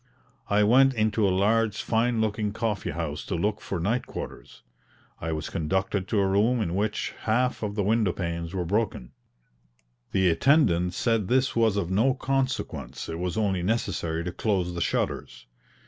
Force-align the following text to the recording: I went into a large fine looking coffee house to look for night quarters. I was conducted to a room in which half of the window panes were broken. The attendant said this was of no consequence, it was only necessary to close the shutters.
I 0.49 0.63
went 0.63 0.95
into 0.95 1.27
a 1.27 1.29
large 1.29 1.79
fine 1.83 2.21
looking 2.21 2.53
coffee 2.53 2.89
house 2.89 3.23
to 3.25 3.35
look 3.35 3.61
for 3.61 3.79
night 3.79 4.07
quarters. 4.07 4.63
I 5.19 5.31
was 5.31 5.51
conducted 5.51 6.07
to 6.07 6.19
a 6.19 6.25
room 6.25 6.59
in 6.59 6.73
which 6.73 7.13
half 7.25 7.61
of 7.61 7.75
the 7.75 7.83
window 7.83 8.11
panes 8.11 8.51
were 8.51 8.65
broken. 8.65 9.11
The 10.11 10.31
attendant 10.31 10.95
said 10.95 11.27
this 11.27 11.55
was 11.55 11.77
of 11.77 11.91
no 11.91 12.15
consequence, 12.15 13.09
it 13.09 13.19
was 13.19 13.37
only 13.37 13.61
necessary 13.61 14.23
to 14.23 14.31
close 14.31 14.73
the 14.73 14.81
shutters. 14.81 15.45